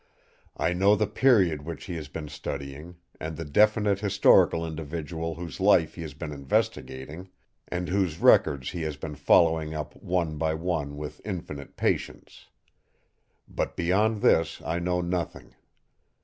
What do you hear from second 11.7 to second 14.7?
patience. But beyond this